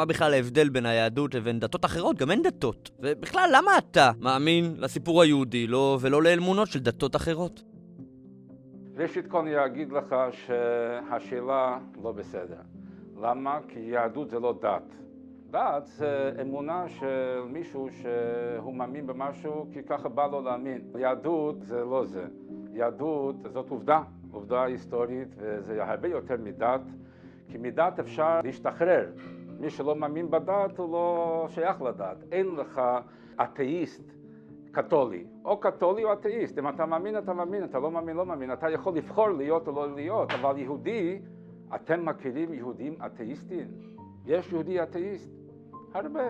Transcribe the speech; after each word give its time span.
מה 0.00 0.06
בכלל 0.06 0.34
ההבדל 0.34 0.68
בין 0.68 0.86
היהדות 0.86 1.34
לבין 1.34 1.60
דתות 1.60 1.84
אחרות? 1.84 2.18
גם 2.18 2.30
אין 2.30 2.42
דתות. 2.42 2.90
ובכלל, 3.00 3.50
למה 3.52 3.78
אתה 3.78 4.10
מאמין 4.20 4.74
לסיפור 4.78 5.22
היהודי 5.22 5.66
לא, 5.66 5.98
ולא 6.00 6.22
לאמונות 6.22 6.68
של 6.68 6.78
דתות 6.78 7.16
אחרות? 7.16 7.62
ראשית 8.96 9.26
כל 9.26 9.40
אני 9.40 9.66
אגיד 9.66 9.92
לך 9.92 10.14
שהשאלה 10.30 11.78
לא 12.02 12.12
בסדר. 12.12 12.60
למה? 13.22 13.58
כי 13.68 13.80
יהדות 13.80 14.30
זה 14.30 14.38
לא 14.38 14.54
דת. 14.62 14.94
דת 15.50 15.86
זה 15.86 16.32
אמונה 16.42 16.88
של 16.88 17.40
מישהו 17.46 17.88
שהוא 18.02 18.74
מאמין 18.74 19.06
במשהו 19.06 19.66
כי 19.72 19.82
ככה 19.82 20.08
בא 20.08 20.26
לו 20.26 20.40
להאמין. 20.42 20.80
יהדות 20.98 21.62
זה 21.62 21.84
לא 21.84 22.04
זה. 22.04 22.24
יהדות 22.72 23.36
זאת 23.52 23.70
עובדה, 23.70 24.02
עובדה 24.32 24.64
היסטורית, 24.64 25.28
וזה 25.38 25.84
הרבה 25.84 26.08
יותר 26.08 26.36
מדת, 26.44 26.80
כי 27.48 27.58
מדת 27.58 27.98
אפשר 27.98 28.40
להשתחרר. 28.44 29.06
מי 29.60 29.70
שלא 29.70 29.96
מאמין 29.96 30.30
בדת 30.30 30.78
הוא 30.78 30.92
לא 30.92 31.46
שייך 31.48 31.82
לדת. 31.82 32.16
אין 32.32 32.46
לך 32.56 32.80
אתאיסט 33.42 34.12
קתולי, 34.72 35.24
או 35.44 35.60
קתולי 35.60 36.04
או 36.04 36.12
אתאיסט. 36.12 36.58
אם 36.58 36.68
אתה 36.68 36.86
מאמין, 36.86 37.18
אתה 37.18 37.32
מאמין, 37.32 37.64
אתה 37.64 37.78
לא 37.78 37.90
מאמין, 37.90 38.16
לא 38.16 38.26
מאמין. 38.26 38.52
אתה 38.52 38.70
יכול 38.70 38.96
לבחור 38.96 39.28
להיות 39.28 39.68
או 39.68 39.72
לא 39.72 39.94
להיות, 39.94 40.30
אבל 40.30 40.58
יהודי, 40.58 41.18
אתם 41.74 42.06
מכירים 42.06 42.54
יהודים 42.54 42.94
אתאיסטים? 43.06 43.66
יש 44.26 44.52
יהודי 44.52 44.82
אתאיסט, 44.82 45.30
הרבה, 45.94 46.28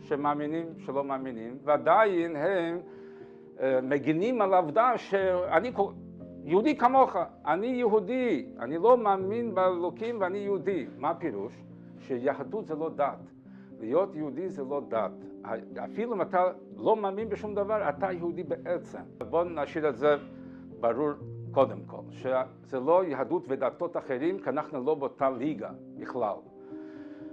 שמאמינים, 0.00 0.66
שלא 0.78 1.04
מאמינים, 1.04 1.58
ועדיין 1.64 2.36
הם 2.36 2.80
uh, 3.56 3.60
מגינים 3.82 4.42
על 4.42 4.54
העובדה 4.54 4.98
שאני 4.98 5.72
יהודי 6.44 6.76
כמוך, 6.76 7.16
אני 7.46 7.66
יהודי, 7.66 8.46
אני 8.60 8.78
לא 8.78 8.98
מאמין 8.98 9.54
באלוקים 9.54 10.20
ואני 10.20 10.38
יהודי. 10.38 10.86
מה 10.98 11.10
הפירוש? 11.10 11.62
שיהדות 12.02 12.66
זה 12.66 12.74
לא 12.74 12.90
דת. 12.96 13.30
להיות 13.80 14.14
יהודי 14.14 14.48
זה 14.48 14.64
לא 14.64 14.82
דת. 14.88 15.12
אפילו 15.84 16.14
אם 16.14 16.22
אתה 16.22 16.44
לא 16.76 16.96
מאמין 16.96 17.28
בשום 17.28 17.54
דבר, 17.54 17.88
אתה 17.88 18.12
יהודי 18.12 18.42
בעצם. 18.42 18.98
בואו 19.30 19.44
נשאיר 19.44 19.88
את 19.88 19.96
זה 19.96 20.16
ברור 20.80 21.10
קודם 21.52 21.78
כל, 21.86 22.02
שזה 22.10 22.80
לא 22.80 23.04
יהדות 23.04 23.44
ודתות 23.48 23.96
אחרים, 23.96 24.38
כי 24.38 24.50
אנחנו 24.50 24.84
לא 24.84 24.94
באותה 24.94 25.30
ליגה 25.30 25.70
בכלל. 25.98 26.36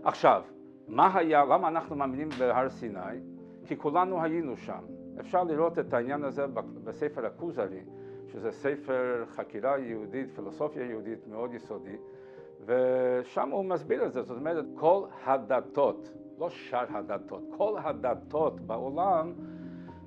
עכשיו, 0.03 0.43
מה 0.87 1.17
היה, 1.17 1.45
למה 1.45 1.67
אנחנו 1.67 1.95
מאמינים 1.95 2.29
בהר 2.39 2.69
סיני? 2.69 2.99
כי 3.65 3.77
כולנו 3.77 4.23
היינו 4.23 4.57
שם. 4.57 4.83
אפשר 5.19 5.43
לראות 5.43 5.79
את 5.79 5.93
העניין 5.93 6.23
הזה 6.23 6.45
בספר 6.83 7.25
הכוזרי, 7.25 7.83
שזה 8.27 8.51
ספר 8.51 9.25
חקירה 9.27 9.77
יהודית, 9.77 10.31
פילוסופיה 10.35 10.85
יהודית 10.85 11.27
מאוד 11.27 11.53
יסודי, 11.53 11.95
ושם 12.65 13.49
הוא 13.49 13.65
מסביר 13.65 14.05
את 14.05 14.13
זה, 14.13 14.21
זאת 14.21 14.37
אומרת, 14.37 14.65
כל 14.75 15.03
הדתות, 15.25 16.11
לא 16.39 16.49
שאר 16.49 16.85
הדתות, 16.89 17.43
כל 17.57 17.75
הדתות 17.83 18.61
בעולם 18.61 19.33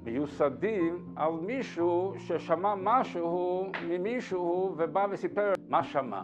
מיוסדים 0.03 1.05
על 1.17 1.33
מישהו 1.33 2.15
ששמע 2.19 2.75
משהו 2.77 3.67
ממישהו 3.89 4.75
ובא 4.77 5.07
וסיפר 5.11 5.53
מה 5.69 5.83
שמע. 5.83 6.23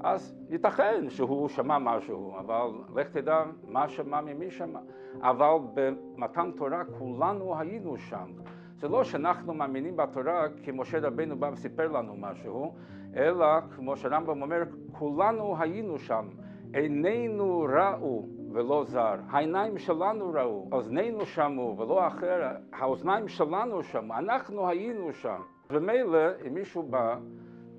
אז 0.00 0.34
ייתכן 0.50 1.10
שהוא 1.10 1.48
שמע 1.48 1.78
משהו, 1.78 2.38
אבל 2.38 2.70
לך 2.94 3.08
תדע 3.08 3.44
מה 3.68 3.88
שמע 3.88 4.20
ממי 4.20 4.50
שמע. 4.50 4.80
אבל 5.20 5.54
במתן 5.74 6.50
תורה 6.56 6.82
כולנו 6.98 7.58
היינו 7.58 7.96
שם. 7.96 8.32
זה 8.80 8.88
לא 8.88 9.04
שאנחנו 9.04 9.54
מאמינים 9.54 9.96
בתורה 9.96 10.46
כי 10.62 10.70
משה 10.74 10.98
רבנו 10.98 11.36
בא 11.36 11.50
וסיפר 11.52 11.88
לנו 11.88 12.16
משהו, 12.16 12.74
אלא 13.16 13.46
כמו 13.76 13.96
שהרמב"ם 13.96 14.42
אומר, 14.42 14.62
כולנו 14.92 15.56
היינו 15.58 15.98
שם. 15.98 16.28
עינינו 16.74 17.66
ראו 17.68 18.26
ולא 18.52 18.84
זר, 18.84 19.14
העיניים 19.28 19.78
שלנו 19.78 20.32
ראו, 20.34 20.68
אוזנינו 20.72 21.26
שמעו 21.26 21.78
ולא 21.78 22.06
אחר, 22.06 22.48
האוזניים 22.72 23.28
שלנו 23.28 23.82
שמעו, 23.82 24.18
אנחנו 24.18 24.68
היינו 24.68 25.12
שם. 25.12 25.40
ומילא 25.70 26.18
אם 26.46 26.54
מישהו 26.54 26.82
בא 26.82 27.18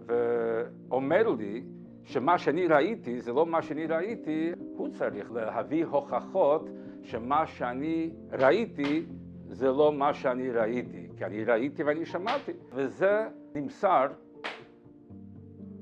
ואומר 0.06 1.29
לי 1.29 1.63
שמה 2.03 2.38
שאני 2.38 2.68
ראיתי 2.68 3.22
זה 3.22 3.33
לא 3.33 3.45
מה 3.45 3.62
שאני 3.62 3.88
ראיתי, 3.88 4.51
הוא 4.75 4.89
צריך 4.89 5.31
להביא 5.31 5.85
הוכחות 5.85 6.69
שמה 7.01 7.47
שאני 7.47 8.09
ראיתי 8.31 9.06
זה 9.51 9.72
לא 9.72 9.94
מה 9.94 10.13
שאני 10.13 10.51
ראיתי, 10.51 11.07
כי 11.17 11.25
אני 11.25 11.44
ראיתי 11.44 11.84
ואני 11.84 12.06
שמעתי, 12.06 12.51
וזה 12.73 13.28
נמסר 13.56 14.07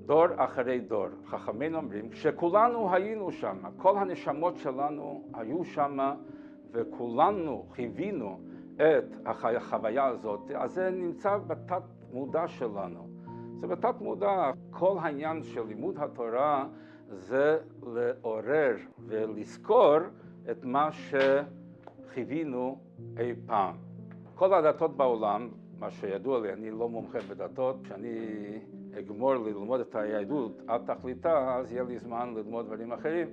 דור 0.05 0.25
אחרי 0.35 0.79
דור. 0.79 1.07
חכמינו 1.25 1.77
אומרים 1.77 2.11
שכולנו 2.11 2.93
היינו 2.93 3.31
שם, 3.31 3.57
כל 3.77 3.97
הנשמות 3.97 4.57
שלנו 4.57 5.23
היו 5.33 5.63
שם 5.65 5.97
וכולנו 6.71 7.65
חיווינו 7.71 8.39
את 8.75 9.15
החוויה 9.25 10.05
הזאת, 10.05 10.51
אז 10.55 10.71
זה 10.71 10.89
נמצא 10.89 11.37
בתת 11.37 11.83
מודע 12.13 12.47
שלנו. 12.47 13.07
זה 13.59 13.67
בתת 13.67 14.01
מודע, 14.01 14.51
כל 14.69 14.97
העניין 15.01 15.43
של 15.43 15.67
לימוד 15.67 15.97
התורה 15.97 16.67
זה 17.09 17.57
לעורר 17.93 18.75
ולזכור 19.07 19.97
את 20.51 20.65
מה 20.65 20.91
שחיווינו 22.09 22.77
אי 23.19 23.33
פעם. 23.45 23.75
כל 24.35 24.53
הדתות 24.53 24.97
בעולם, 24.97 25.49
מה 25.79 25.91
שידוע 25.91 26.39
לי, 26.39 26.53
אני 26.53 26.71
לא 26.71 26.89
מומחה 26.89 27.19
בדתות, 27.29 27.75
כשאני 27.83 28.17
אגמור 28.99 29.35
ללמוד 29.35 29.79
את 29.79 29.95
היהדות 29.95 30.61
עד 30.67 30.81
תכליתה, 30.85 31.55
אז 31.55 31.71
יהיה 31.71 31.83
לי 31.83 31.99
זמן 31.99 32.33
ללמוד 32.35 32.65
דברים 32.65 32.91
אחרים, 32.91 33.27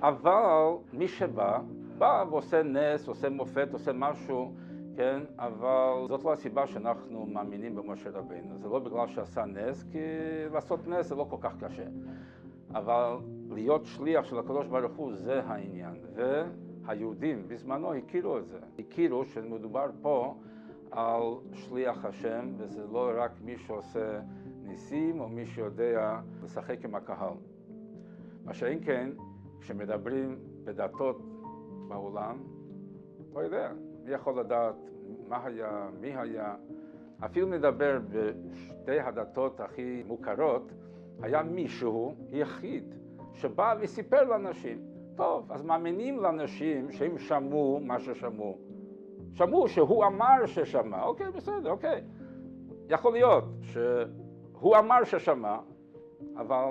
אבל 0.00 0.76
מי 0.92 1.08
שבא, 1.08 1.58
בא 1.98 2.24
ועושה 2.30 2.62
נס, 2.62 3.08
עושה 3.08 3.28
מופת, 3.28 3.68
עושה 3.72 3.92
משהו, 3.92 4.52
כן, 4.96 5.20
אבל 5.38 6.08
זאת 6.08 6.24
לא 6.24 6.32
הסיבה 6.32 6.66
שאנחנו 6.66 7.26
מאמינים 7.26 7.74
במשה 7.74 8.10
רבינו, 8.10 8.58
זה 8.58 8.68
לא 8.68 8.78
בגלל 8.78 9.06
שעשה 9.06 9.44
נס, 9.44 9.84
כי 9.92 9.98
לעשות 10.52 10.88
נס 10.88 11.06
זה 11.06 11.14
לא 11.14 11.26
כל 11.30 11.36
כך 11.40 11.56
קשה, 11.64 11.84
אבל 12.74 13.16
להיות 13.50 13.84
שליח 13.84 14.24
של 14.24 14.38
הקדוש 14.38 14.66
ברוך 14.66 14.96
הוא 14.96 15.12
זה 15.14 15.42
העניין, 15.42 15.94
והיהודים 16.90 17.48
בזמנו 17.48 17.94
הכירו 17.94 18.38
את 18.38 18.46
זה, 18.46 18.58
הכירו 18.78 19.24
שמדובר 19.24 19.90
פה 20.02 20.34
על 20.90 21.22
שליח 21.52 22.04
השם, 22.04 22.52
וזה 22.56 22.86
לא 22.92 23.10
רק 23.16 23.30
מי 23.44 23.58
שעושה 23.58 24.20
ניסים 24.62 25.20
או 25.20 25.28
מי 25.28 25.46
שיודע 25.46 26.20
לשחק 26.42 26.84
עם 26.84 26.94
הקהל. 26.94 27.34
מה 28.44 28.54
שאם 28.54 28.78
כן, 28.80 29.10
כשמדברים 29.60 30.38
בדתות 30.64 31.22
בעולם, 31.88 32.38
לא 33.34 33.40
יודע, 33.40 33.72
מי 34.04 34.10
יכול 34.10 34.40
לדעת 34.40 34.76
מה 35.28 35.44
היה, 35.44 35.88
מי 36.00 36.16
היה. 36.16 36.54
אפילו 37.24 37.48
נדבר 37.48 37.98
בשתי 38.08 39.00
הדתות 39.00 39.60
הכי 39.60 40.02
מוכרות, 40.06 40.72
היה 41.22 41.42
מישהו 41.42 42.14
יחיד 42.30 42.94
שבא 43.32 43.74
וסיפר 43.80 44.24
לאנשים. 44.24 44.99
טוב, 45.16 45.52
אז 45.52 45.62
מאמינים 45.62 46.20
לאנשים 46.20 46.92
שהם 46.92 47.18
שמעו 47.18 47.80
מה 47.82 48.00
ששמעו. 48.00 48.58
שמעו 49.34 49.68
שהוא 49.68 50.04
אמר 50.04 50.46
ששמע, 50.46 51.02
אוקיי, 51.02 51.30
בסדר, 51.30 51.70
אוקיי. 51.70 52.04
יכול 52.88 53.12
להיות 53.12 53.44
שהוא 53.62 54.76
אמר 54.76 55.04
ששמע, 55.04 55.58
אבל 56.36 56.64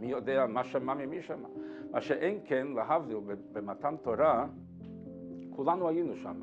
מי 0.00 0.06
יודע 0.06 0.46
מה 0.46 0.64
שמע 0.64 0.94
ממי 0.94 1.22
שמע. 1.22 1.48
מה 1.90 2.00
שאין 2.00 2.38
כן, 2.44 2.66
להבדיל, 2.66 3.18
במתן 3.52 3.94
תורה, 4.02 4.46
כולנו 5.50 5.88
היינו 5.88 6.16
שם. 6.16 6.40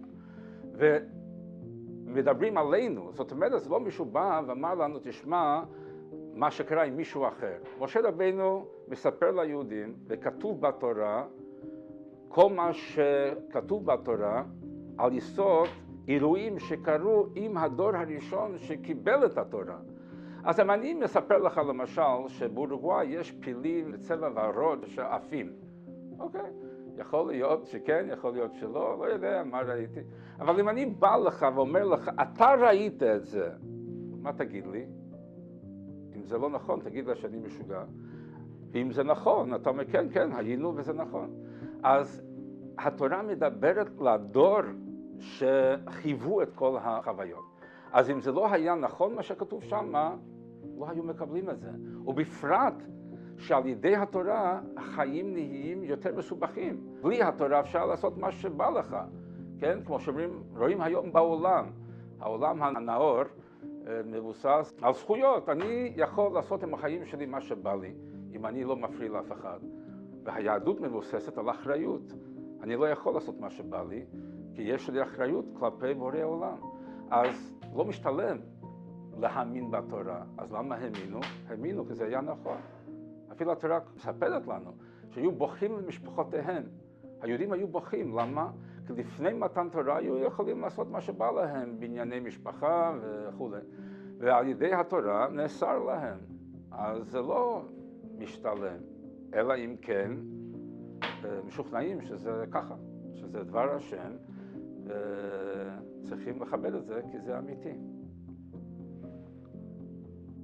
ומדברים 2.05 2.57
עלינו, 2.57 3.11
זאת 3.13 3.31
אומרת, 3.31 3.61
זה 3.61 3.69
לא 3.69 3.79
מישהו 3.79 4.05
בא 4.05 4.41
ואמר 4.47 4.75
לנו, 4.75 4.99
תשמע, 5.01 5.63
מה 6.33 6.51
שקרה 6.51 6.83
עם 6.83 6.97
מישהו 6.97 7.27
אחר. 7.27 7.57
משה 7.79 7.99
רבינו 8.03 8.65
מספר 8.87 9.31
ליהודים, 9.31 9.95
וכתוב 10.07 10.61
בתורה, 10.61 11.25
כל 12.33 12.49
מה 12.49 12.73
שכתוב 12.73 13.85
בתורה, 13.85 14.43
על 14.97 15.13
יסוד 15.13 15.67
אירועים 16.07 16.59
שקרו 16.59 17.27
עם 17.35 17.57
הדור 17.57 17.95
הראשון 17.95 18.57
שקיבל 18.57 19.25
את 19.25 19.37
התורה. 19.37 19.77
אז 20.43 20.59
אם 20.59 20.71
אני 20.71 20.93
מספר 20.93 21.37
לך 21.37 21.57
למשל 21.57 22.27
שבאורוגוואי 22.27 23.05
יש 23.05 23.31
פילים 23.31 23.93
לצבע 23.93 24.29
ורוד 24.35 24.85
שעפים, 24.85 25.51
אוקיי? 26.19 26.51
יכול 26.97 27.27
להיות 27.27 27.65
שכן, 27.65 28.05
יכול 28.11 28.31
להיות 28.31 28.53
שלא, 28.53 28.97
לא 28.99 29.05
יודע 29.05 29.43
מה 29.45 29.61
ראיתי. 29.61 30.01
אבל 30.39 30.59
אם 30.59 30.69
אני 30.69 30.85
בא 30.85 31.15
לך 31.15 31.45
ואומר 31.55 31.85
לך, 31.85 32.11
אתה 32.21 32.55
ראית 32.59 33.03
את 33.03 33.25
זה, 33.25 33.49
מה 34.21 34.33
תגיד 34.33 34.67
לי? 34.67 34.85
אם 36.15 36.25
זה 36.25 36.37
לא 36.37 36.49
נכון, 36.49 36.79
תגיד 36.79 37.05
לה 37.07 37.15
שאני 37.15 37.37
משוגע. 37.37 37.83
אם 38.75 38.91
זה 38.91 39.03
נכון, 39.03 39.55
אתה 39.55 39.69
אומר, 39.69 39.85
כן, 39.85 40.05
כן, 40.11 40.31
היינו 40.33 40.73
וזה 40.75 40.93
נכון. 40.93 41.42
אז 41.83 42.21
התורה 42.77 43.21
מדברת 43.21 43.89
לדור 44.01 44.59
שחייבו 45.19 46.41
את 46.41 46.53
כל 46.55 46.77
החוויות. 46.81 47.43
אז 47.91 48.09
אם 48.09 48.19
זה 48.19 48.31
לא 48.31 48.53
היה 48.53 48.75
נכון 48.75 49.15
מה 49.15 49.23
שכתוב 49.23 49.63
שם, 49.63 49.93
לא 50.77 50.89
היו 50.89 51.03
מקבלים 51.03 51.49
את 51.49 51.59
זה. 51.59 51.69
ובפרט 52.05 52.73
שעל 53.37 53.67
ידי 53.67 53.95
התורה 53.95 54.61
החיים 54.77 55.33
נהיים 55.33 55.83
יותר 55.83 56.15
מסובכים. 56.15 56.83
בלי 57.01 57.23
התורה 57.23 57.59
אפשר 57.59 57.85
לעשות 57.85 58.17
מה 58.17 58.31
שבא 58.31 58.69
לך, 58.69 58.97
כן? 59.59 59.79
כמו 59.85 59.99
שאומרים, 59.99 60.43
רואים 60.57 60.81
היום 60.81 61.13
בעולם, 61.13 61.65
העולם 62.19 62.63
הנאור 62.63 63.21
אה, 63.87 64.01
מבוסס 64.05 64.73
על 64.81 64.93
זכויות. 64.93 65.49
אני 65.49 65.93
יכול 65.95 66.33
לעשות 66.33 66.63
עם 66.63 66.73
החיים 66.73 67.05
שלי 67.05 67.25
מה 67.25 67.41
שבא 67.41 67.75
לי, 67.75 67.93
אם 68.33 68.45
אני 68.45 68.63
לא 68.63 68.75
מפריע 68.75 69.09
לאף 69.09 69.31
אחד. 69.31 69.59
והיהדות 70.23 70.81
מבוססת 70.81 71.37
על 71.37 71.49
אחריות. 71.49 72.13
אני 72.61 72.75
לא 72.75 72.89
יכול 72.89 73.13
לעשות 73.13 73.39
מה 73.39 73.49
שבא 73.49 73.83
לי, 73.89 74.05
כי 74.55 74.61
יש 74.61 74.89
לי 74.89 75.01
אחריות 75.03 75.45
כלפי 75.53 75.93
בורא 75.93 76.23
עולם. 76.23 76.57
אז 77.09 77.53
לא 77.75 77.85
משתלם 77.85 78.37
להאמין 79.19 79.71
בתורה. 79.71 80.23
אז 80.37 80.51
למה 80.51 80.75
האמינו? 80.75 81.19
האמינו 81.47 81.85
כי 81.85 81.93
זה 81.93 82.05
היה 82.05 82.21
נכון. 82.21 82.57
אפילו 83.31 83.51
התורה 83.51 83.79
מספרת 83.95 84.47
לנו 84.47 84.71
שהיו 85.09 85.31
בוכים 85.31 85.77
למשפחותיהם. 85.77 86.63
היהודים 87.21 87.51
היו 87.51 87.67
בוכים, 87.67 88.17
למה? 88.17 88.51
כי 88.87 88.93
לפני 88.93 89.33
מתן 89.33 89.69
תורה 89.71 89.97
היו 89.97 90.17
יכולים 90.17 90.61
לעשות 90.61 90.87
מה 90.91 91.01
שבא 91.01 91.31
להם, 91.31 91.79
בענייני 91.79 92.19
משפחה 92.19 92.93
וכולי. 93.01 93.61
ועל 94.17 94.47
ידי 94.47 94.73
התורה 94.73 95.27
נאסר 95.29 95.79
להם. 95.79 96.17
אז 96.71 97.11
זה 97.11 97.21
לא 97.21 97.61
משתלם, 98.17 98.77
אלא 99.33 99.55
אם 99.55 99.75
כן 99.81 100.11
אה, 101.01 101.39
משוכנעים 101.47 102.01
שזה 102.01 102.45
ככה, 102.51 102.75
שזה 103.13 103.43
דבר 103.43 103.75
השם, 103.75 104.11
וצריכים 104.85 106.41
לכבד 106.41 106.73
את 106.73 106.85
זה 106.85 107.01
כי 107.11 107.19
זה 107.19 107.37
אמיתי. 107.37 107.73